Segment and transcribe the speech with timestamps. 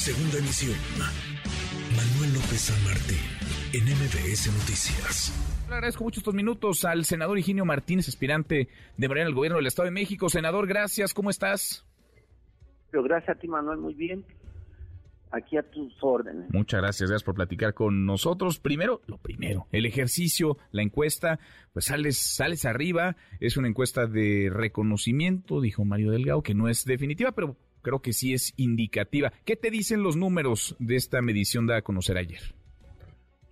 [0.00, 0.78] Segunda emisión.
[1.94, 3.18] Manuel López San Martín,
[3.74, 5.66] en MBS Noticias.
[5.68, 9.66] Le agradezco mucho estos minutos al senador Higinio Martínez, aspirante de Morena al gobierno del
[9.66, 10.30] Estado de México.
[10.30, 11.84] Senador, gracias, ¿cómo estás?
[12.92, 14.24] gracias a ti, Manuel, muy bien.
[15.32, 16.50] Aquí a tus órdenes.
[16.50, 18.58] Muchas gracias, gracias por platicar con nosotros.
[18.58, 21.40] Primero, lo primero, el ejercicio, la encuesta,
[21.74, 26.86] pues sales, sales arriba, es una encuesta de reconocimiento, dijo Mario Delgado, que no es
[26.86, 29.32] definitiva, pero creo que sí es indicativa.
[29.44, 32.40] ¿Qué te dicen los números de esta medición dada a conocer ayer?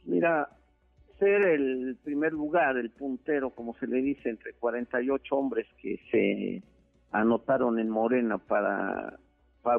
[0.05, 0.49] Mira,
[1.19, 6.63] ser el primer lugar, el puntero, como se le dice, entre 48 hombres que se
[7.11, 9.19] anotaron en Morena para,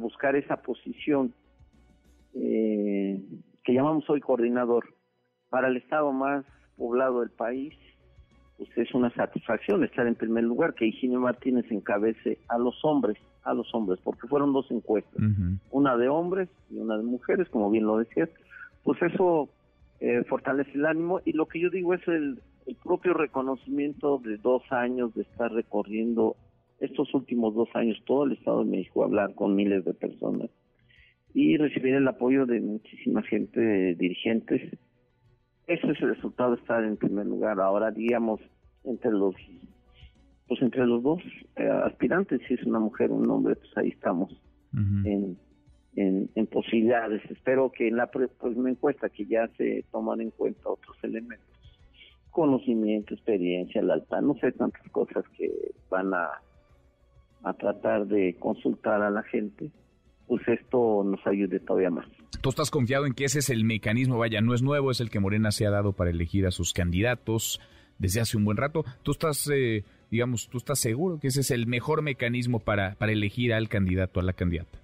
[0.02, 1.34] buscar esa posición
[2.36, 3.20] eh,
[3.64, 4.94] que llamamos hoy coordinador
[5.50, 6.46] para el estado más
[6.78, 7.74] poblado del país,
[8.58, 13.18] pues es una satisfacción estar en primer lugar, que Higinio Martínez encabece a los hombres,
[13.44, 15.22] a los hombres, porque fueron dos encuestas,
[15.72, 18.30] una de hombres y una de mujeres, como bien lo decías,
[18.84, 19.50] pues eso
[20.00, 22.42] eh, fortalece el ánimo y lo que yo digo es el,
[22.84, 26.36] propio reconocimiento de dos años de estar recorriendo
[26.80, 30.52] estos últimos dos años todo el Estado de México, hablar con miles de personas
[31.34, 34.62] y recibir el apoyo de muchísima gente, dirigentes.
[35.66, 37.60] Ese es el resultado de estar en primer lugar.
[37.60, 38.40] Ahora, digamos,
[38.84, 39.34] entre los
[40.50, 41.22] pues entre los dos
[41.56, 44.36] eh, aspirantes, si es una mujer o un hombre, pues ahí estamos
[44.74, 45.38] en,
[45.96, 47.22] en, posibilidades.
[47.30, 51.48] Espero que en la pues, me encuesta que ya se toman en cuenta otros elementos,
[52.32, 55.52] conocimiento, experiencia, la alta, no sé tantas cosas que
[55.90, 56.30] van a,
[57.44, 59.70] a tratar de consultar a la gente,
[60.28, 62.08] pues esto nos ayude todavía más.
[62.42, 64.18] ¿Tú estás confiado en que ese es el mecanismo?
[64.18, 66.74] Vaya, no es nuevo, es el que Morena se ha dado para elegir a sus
[66.74, 67.60] candidatos
[68.00, 68.84] desde hace un buen rato.
[69.04, 73.12] ¿Tú estás, eh, digamos, tú estás seguro que ese es el mejor mecanismo para, para
[73.12, 74.80] elegir al candidato, a la candidata?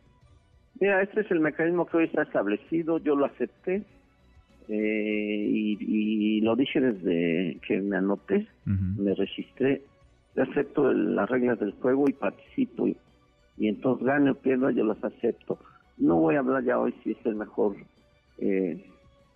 [0.80, 3.84] Mira, este es el mecanismo que hoy está establecido, yo lo acepté
[4.68, 9.82] eh, y, lo dije desde que me anoté, me registré,
[10.36, 12.98] acepto las reglas del juego y participo y,
[13.58, 15.58] entonces gane o pierda yo las acepto.
[15.98, 17.78] No voy a hablar ya hoy si es el mejor
[18.40, 18.86] eh,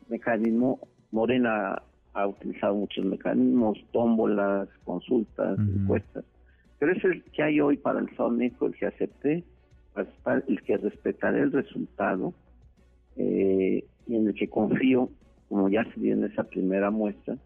[0.09, 0.80] mecanismo.
[1.12, 1.81] Morena
[2.22, 6.25] ha utilizado muchos mecanismos, tómbolas, consultas, encuestas,
[6.78, 9.44] pero es el que hay hoy para el Estado el que acepté
[10.47, 12.34] el que respetaré el resultado
[13.18, 15.09] eh, y en el que confío,
[15.47, 17.38] como ya se dio en esa primera muestra,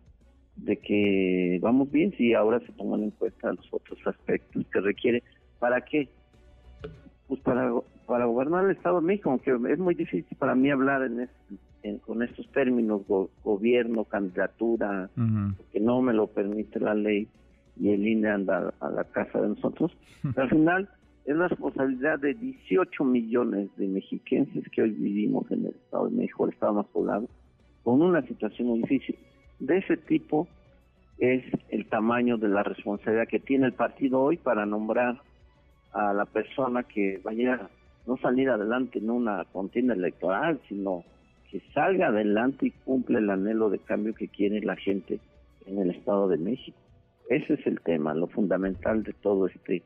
[0.56, 5.24] de que vamos bien si ahora se toman en cuenta los otros aspectos que requiere.
[5.60, 6.10] ¿Para qué?
[7.28, 7.72] Pues para,
[8.06, 11.28] para gobernar el Estado de México, aunque es muy difícil para mí hablar en,
[12.06, 13.02] con estos términos,
[13.44, 15.10] gobierno, candidatura,
[15.72, 17.28] que no me lo permite la ley
[17.80, 19.92] y el INE anda a la casa de nosotros.
[20.36, 20.90] al final
[21.26, 26.16] es la responsabilidad de 18 millones de mexiquenses que hoy vivimos en el Estado de
[26.16, 27.28] México, el Estado más poblado,
[27.84, 29.18] con una situación muy difícil.
[29.60, 30.48] De ese tipo
[31.18, 35.22] es el tamaño de la responsabilidad que tiene el partido hoy para nombrar
[35.94, 37.70] a la persona que vaya a
[38.06, 41.04] no salir adelante en una contienda electoral, sino
[41.54, 45.20] que salga adelante y cumple el anhelo de cambio que quiere la gente
[45.68, 46.80] en el Estado de México.
[47.30, 49.84] Ese es el tema, lo fundamental de todo este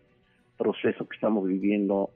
[0.58, 2.10] proceso que estamos viviendo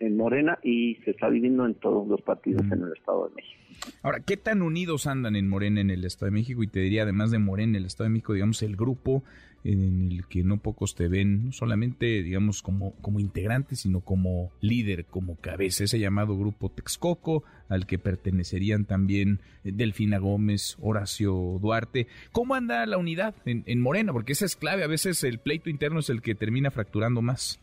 [0.00, 3.60] en Morena y se está viviendo en todos los partidos en el Estado de México.
[4.02, 6.62] Ahora, ¿qué tan unidos andan en Morena en el Estado de México?
[6.62, 9.22] Y te diría, además de Morena en el Estado de México, digamos, el grupo
[9.62, 14.50] en el que no pocos te ven, no solamente, digamos, como, como integrante, sino como
[14.60, 21.58] líder, como cabeza, ese llamado grupo Texcoco, al que pertenecerían también eh, Delfina Gómez, Horacio
[21.60, 22.06] Duarte.
[22.32, 24.12] ¿Cómo anda la unidad en, en Morena?
[24.12, 27.60] Porque esa es clave, a veces el pleito interno es el que termina fracturando más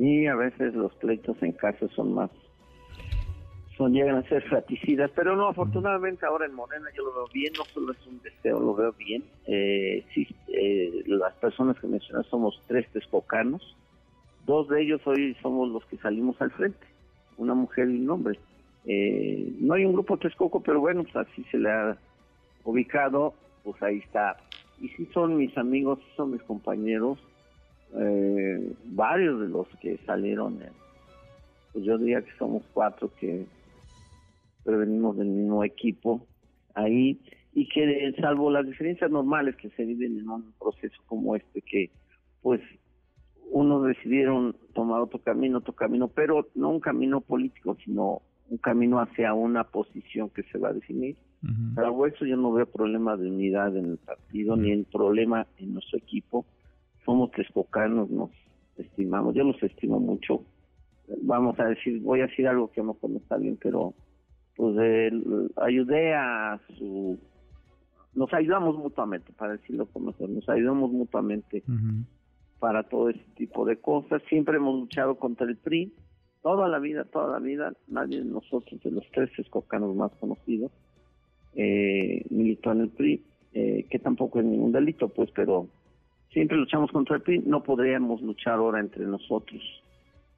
[0.00, 2.30] y a veces los pleitos en casa son más
[3.76, 7.50] son llegan a ser fraticidas, pero no, afortunadamente ahora en Morena yo lo veo bien,
[7.56, 9.24] no solo es un deseo, lo veo bien.
[9.46, 13.74] Eh, sí, eh, las personas que mencionas somos tres texcocanos,
[14.44, 16.86] dos de ellos hoy somos los que salimos al frente,
[17.38, 18.38] una mujer y un hombre.
[18.84, 21.96] Eh, no hay un grupo Texcoco, pero bueno, pues así se le ha
[22.64, 23.32] ubicado,
[23.64, 24.36] pues ahí está.
[24.78, 27.18] Y sí son mis amigos, son mis compañeros,
[27.96, 30.60] eh, varios de los que salieron,
[31.72, 33.46] pues yo diría que somos cuatro que
[34.64, 36.26] venimos del mismo equipo
[36.74, 37.20] ahí
[37.52, 41.90] y que salvo las diferencias normales que se viven en un proceso como este que
[42.42, 42.60] pues
[43.50, 49.00] unos decidieron tomar otro camino, otro camino, pero no un camino político, sino un camino
[49.00, 51.16] hacia una posición que se va a definir.
[51.42, 55.74] Uh eso yo no veo problema de unidad en el partido, ni en problema en
[55.74, 56.44] nuestro equipo
[57.04, 58.30] somos texcocanos, nos
[58.76, 60.42] estimamos, yo los estimo mucho,
[61.22, 63.94] vamos a decir, voy a decir algo que no está bien, pero
[64.56, 64.76] pues
[65.56, 67.18] ayudé a su
[68.14, 71.62] nos ayudamos mutuamente, para decirlo como mejor, nos ayudamos mutuamente
[72.58, 74.22] para todo ese tipo de cosas.
[74.28, 75.92] Siempre hemos luchado contra el PRI,
[76.42, 80.72] toda la vida, toda la vida, nadie de nosotros, de los tres escocanos más conocidos,
[81.54, 83.22] eh, militó en el PRI,
[83.54, 85.68] eh, que tampoco es ningún delito, pues, pero
[86.32, 89.62] siempre luchamos contra el PRI, no podríamos luchar ahora entre nosotros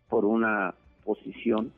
[0.09, 0.75] por una
[1.05, 1.73] posición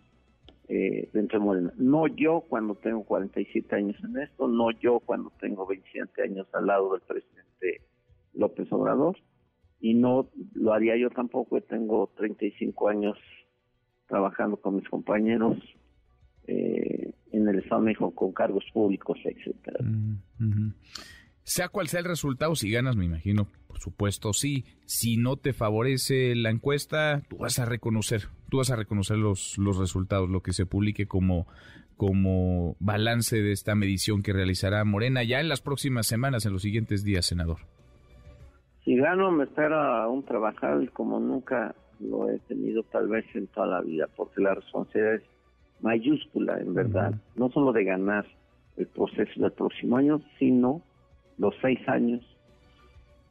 [0.68, 1.72] eh, dentro de Morena.
[1.76, 6.66] No yo cuando tengo 47 años en esto, no yo cuando tengo 27 años al
[6.66, 7.82] lado del presidente
[8.32, 9.16] López Obrador,
[9.80, 13.18] y no lo haría yo tampoco, tengo 35 años
[14.06, 15.58] trabajando con mis compañeros
[16.46, 19.80] eh, en el Estado de México con cargos públicos, etcétera.
[19.82, 20.72] Mm,
[21.44, 24.64] sea cual sea el resultado, si ganas, me imagino, por supuesto, sí.
[24.86, 29.56] Si no te favorece la encuesta, tú vas a reconocer, tú vas a reconocer los,
[29.58, 31.46] los resultados, lo que se publique como,
[31.96, 36.62] como balance de esta medición que realizará Morena ya en las próximas semanas, en los
[36.62, 37.58] siguientes días, senador.
[38.84, 43.66] Si gano, me espera un trabajar como nunca lo he tenido tal vez en toda
[43.66, 45.22] la vida, porque la responsabilidad es
[45.80, 48.26] mayúscula, en verdad, no solo de ganar
[48.76, 50.82] el proceso del próximo año, sino
[51.38, 52.22] los seis años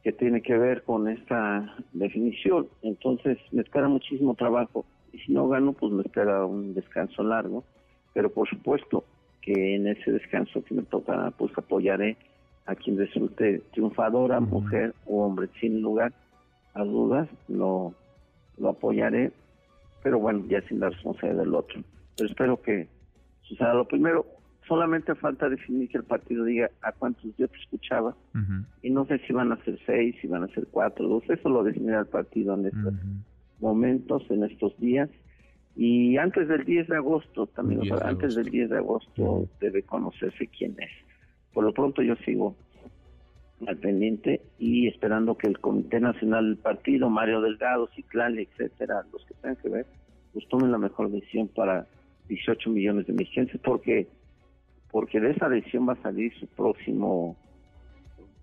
[0.02, 2.68] que tiene que ver con esta definición.
[2.82, 7.64] Entonces me espera muchísimo trabajo y si no gano, pues me espera un descanso largo.
[8.12, 9.04] Pero por supuesto
[9.40, 12.16] que en ese descanso que me toca, pues apoyaré
[12.66, 16.12] a quien resulte triunfadora, mujer o hombre, sin lugar
[16.74, 17.94] a dudas, lo,
[18.58, 19.32] lo apoyaré,
[20.02, 21.82] pero bueno, ya sin la responsabilidad del otro.
[22.16, 22.88] Pero espero que
[23.42, 24.26] suceda lo primero
[24.66, 28.14] solamente falta definir que el partido diga a cuántos yo te escuchaba.
[28.82, 31.48] Y no sé si van a ser seis, si van a ser cuatro, dos, eso
[31.48, 32.94] lo definirá el partido en estos
[33.60, 35.10] momentos, en estos días.
[35.76, 40.76] Y antes del 10 de agosto también, antes del 10 de agosto debe conocerse quién
[40.78, 40.90] es.
[41.52, 42.56] Por lo pronto yo sigo
[43.66, 49.24] al pendiente y esperando que el Comité Nacional del Partido, Mario Delgado, Ciclán, etcétera, los
[49.24, 49.86] que tengan que ver,
[50.32, 51.86] pues tomen la mejor decisión para
[52.28, 54.08] 18 millones de mexicanos, porque
[54.94, 57.36] porque de esa decisión va a salir su próximo,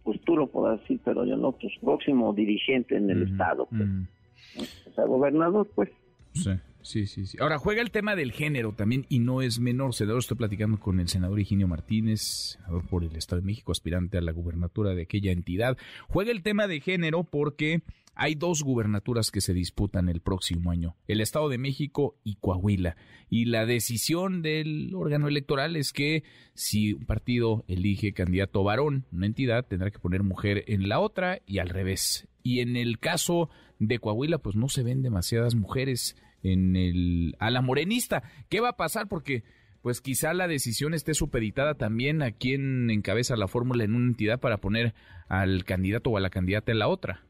[0.04, 3.70] pues tú lo podrás decir, pero yo no, pues próximo dirigente en el Estado.
[3.70, 4.68] Pues.
[4.86, 5.90] O sea, gobernador, pues.
[6.34, 6.52] Sí.
[6.82, 7.38] Sí, sí, sí.
[7.40, 9.94] Ahora juega el tema del género también y no es menor.
[9.94, 14.18] Senador, estoy platicando con el senador Higinio Martínez, senador por el Estado de México, aspirante
[14.18, 15.78] a la gubernatura de aquella entidad.
[16.10, 17.82] Juega el tema de género porque
[18.16, 22.96] hay dos gubernaturas que se disputan el próximo año, el Estado de México y Coahuila.
[23.30, 26.24] Y la decisión del órgano electoral es que
[26.54, 31.42] si un partido elige candidato varón, una entidad tendrá que poner mujer en la otra
[31.46, 32.28] y al revés.
[32.44, 33.50] Y en el caso
[33.80, 38.24] de Coahuila, pues no se ven demasiadas mujeres en el a la morenista.
[38.50, 39.08] ¿Qué va a pasar?
[39.08, 39.44] Porque
[39.82, 44.40] pues quizá la decisión esté supeditada también a quien encabeza la fórmula en una entidad
[44.40, 44.94] para poner
[45.28, 47.26] al candidato o a la candidata en la otra.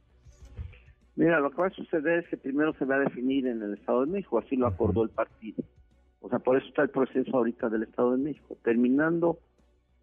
[1.15, 3.73] Mira, lo que va a suceder es que primero se va a definir en el
[3.73, 5.63] Estado de México, así lo acordó el partido.
[6.21, 8.57] O sea, por eso está el proceso ahorita del Estado de México.
[8.63, 9.39] Terminando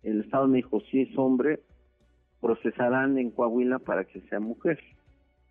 [0.03, 1.61] el Estado de México, si es hombre,
[2.41, 4.79] procesarán en Coahuila para que sea mujer.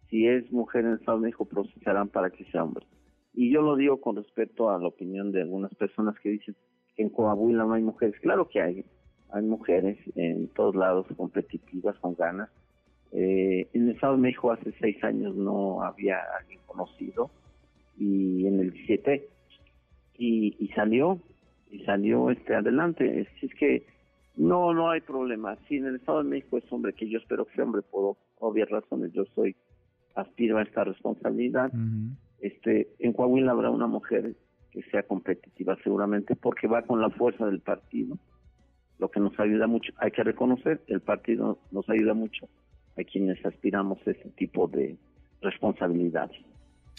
[0.09, 2.85] Si es mujer en el Estado de México, procesarán para que sea hombre.
[3.33, 6.55] Y yo lo digo con respecto a la opinión de algunas personas que dicen
[6.95, 8.19] que en Coahuila no hay mujeres.
[8.21, 8.85] Claro que hay,
[9.31, 12.49] hay mujeres en todos lados competitivas, con ganas,
[13.11, 17.31] eh, en el Estado de México hace seis años no había alguien conocido
[17.97, 19.27] y en el 17
[20.19, 21.19] y, salió
[21.71, 23.27] y salió este adelante.
[23.41, 23.85] Es, que
[24.35, 25.57] no no hay problema.
[25.67, 28.17] Si en el Estado de México es hombre, que yo espero que sea hombre por
[28.39, 29.55] obvias razones, yo soy
[30.15, 31.71] aspiro a esta responsabilidad.
[32.39, 34.35] Este en Coahuila habrá una mujer
[34.71, 38.17] que sea competitiva seguramente porque va con la fuerza del partido,
[38.99, 39.93] lo que nos ayuda mucho.
[39.97, 42.47] Hay que reconocer, el partido nos ayuda mucho
[42.97, 44.95] a quienes aspiramos a ese tipo de
[45.41, 46.29] responsabilidad.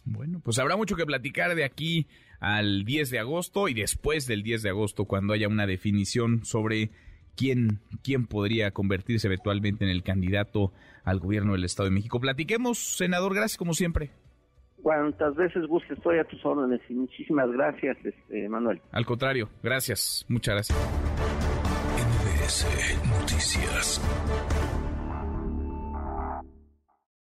[0.05, 2.07] Bueno, pues habrá mucho que platicar de aquí
[2.41, 6.91] al 10 de agosto y después del 10 de agosto cuando haya una definición sobre
[7.37, 10.73] quién, quién podría convertirse eventualmente en el candidato
[11.05, 12.21] al gobierno del Estado de México.
[12.21, 14.11] Platiquemos, senador, gracias como siempre.
[14.83, 18.81] Cuantas veces guste, estoy a tus órdenes y muchísimas gracias, este, Manuel.
[18.93, 20.79] Al contrario, gracias, muchas gracias.
[23.05, 24.01] Noticias.